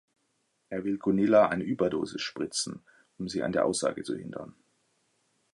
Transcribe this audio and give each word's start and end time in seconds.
Er 0.69 0.83
will 0.83 0.97
Gunilla 0.97 1.49
eine 1.49 1.63
Überdosis 1.63 2.23
spritzen, 2.23 2.81
um 3.19 3.27
sie 3.29 3.43
an 3.43 3.51
der 3.51 3.67
Aussage 3.67 4.01
zu 4.01 4.17
hindern. 4.17 4.55